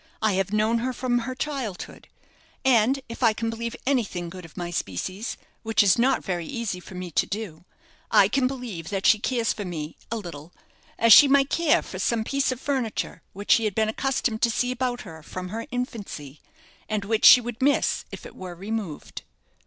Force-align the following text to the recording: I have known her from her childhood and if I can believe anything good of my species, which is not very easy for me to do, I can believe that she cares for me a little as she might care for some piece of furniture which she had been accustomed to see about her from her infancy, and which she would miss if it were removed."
I 0.19 0.33
have 0.33 0.51
known 0.51 0.79
her 0.79 0.93
from 0.93 1.19
her 1.29 1.35
childhood 1.35 2.07
and 2.65 2.99
if 3.07 3.21
I 3.21 3.33
can 3.33 3.51
believe 3.51 3.75
anything 3.85 4.31
good 4.31 4.45
of 4.45 4.57
my 4.57 4.71
species, 4.71 5.37
which 5.61 5.83
is 5.83 5.99
not 5.99 6.23
very 6.25 6.47
easy 6.47 6.79
for 6.79 6.95
me 6.95 7.11
to 7.11 7.27
do, 7.27 7.65
I 8.09 8.27
can 8.27 8.47
believe 8.47 8.89
that 8.89 9.05
she 9.05 9.19
cares 9.19 9.53
for 9.53 9.63
me 9.63 9.97
a 10.09 10.17
little 10.17 10.53
as 10.97 11.13
she 11.13 11.27
might 11.27 11.51
care 11.51 11.83
for 11.83 11.99
some 11.99 12.23
piece 12.23 12.51
of 12.51 12.59
furniture 12.59 13.21
which 13.33 13.51
she 13.51 13.65
had 13.65 13.75
been 13.75 13.89
accustomed 13.89 14.41
to 14.41 14.49
see 14.49 14.71
about 14.71 15.01
her 15.01 15.21
from 15.21 15.49
her 15.49 15.67
infancy, 15.69 16.41
and 16.89 17.05
which 17.05 17.23
she 17.25 17.39
would 17.39 17.61
miss 17.61 18.05
if 18.11 18.25
it 18.25 18.35
were 18.35 18.55
removed." 18.55 19.21